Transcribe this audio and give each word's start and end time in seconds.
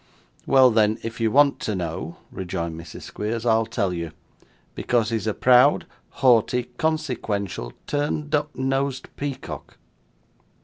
'Well, 0.47 0.71
then, 0.71 0.97
if 1.03 1.21
you 1.21 1.29
want 1.29 1.59
to 1.59 1.75
know,' 1.75 2.15
rejoined 2.31 2.73
Mrs. 2.75 3.03
Squeers, 3.03 3.45
'I'll 3.45 3.67
tell 3.67 3.93
you. 3.93 4.13
Because 4.73 5.11
he's 5.11 5.27
a 5.27 5.33
proud, 5.35 5.85
haughty, 6.25 6.71
consequential, 6.79 7.73
turned 7.85 8.33
up 8.33 8.55
nosed 8.55 9.15
peacock. 9.15 9.77